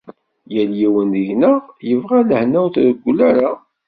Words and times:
Yal 0.53 0.71
yiwen 0.79 1.07
deg-neɣ 1.15 1.57
yebɣa 1.89 2.19
lehna 2.29 2.57
ur 2.65 2.69
trewwel 2.73 3.19
ara. 3.29 3.49